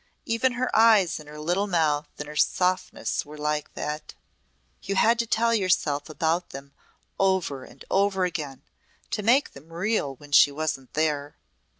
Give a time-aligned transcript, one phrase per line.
[0.25, 4.15] Even her eyes and her little mouth and her softness were like that.
[4.81, 6.73] You had to tell yourself about them
[7.19, 8.63] over and over again
[9.11, 11.35] to make them real when she wasn't there!"